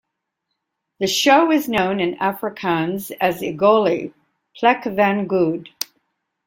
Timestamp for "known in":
1.69-2.15